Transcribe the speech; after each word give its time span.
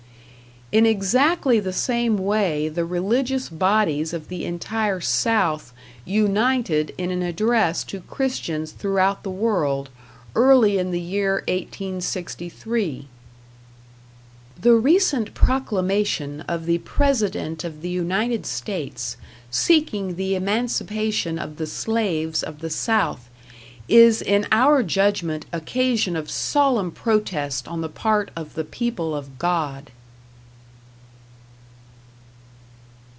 In 0.73 0.85
exactly 0.85 1.59
the 1.59 1.73
same 1.73 2.17
way 2.17 2.69
the 2.69 2.85
religious 2.85 3.49
bodies 3.49 4.13
of 4.13 4.29
the 4.29 4.45
entire 4.45 5.01
South 5.01 5.73
united 6.05 6.93
in 6.97 7.11
an 7.11 7.21
address 7.21 7.83
to 7.83 7.99
Christians 7.99 8.71
throughout 8.71 9.23
the 9.23 9.29
world, 9.29 9.89
early 10.33 10.77
in 10.77 10.91
the 10.91 11.01
year 11.01 11.43
1863: 11.49 13.05
The 14.61 14.73
recent 14.75 15.33
proclamation 15.33 16.39
of 16.47 16.65
the 16.65 16.77
President 16.77 17.65
of 17.65 17.81
the 17.81 17.89
United 17.89 18.45
States, 18.45 19.17
seeking 19.51 20.15
the 20.15 20.35
emancipation 20.35 21.37
of 21.37 21.57
the 21.57 21.67
slaves 21.67 22.41
of 22.41 22.59
the 22.59 22.69
South, 22.69 23.27
is 23.89 24.21
in 24.21 24.47
our 24.53 24.83
judgment 24.83 25.45
occasion 25.51 26.15
of 26.15 26.31
solemn 26.31 26.91
protest 26.91 27.67
on 27.67 27.81
the 27.81 27.89
part 27.89 28.31
of 28.37 28.53
the 28.55 28.63
people 28.63 29.13
of 29.13 29.37
God. 29.37 29.91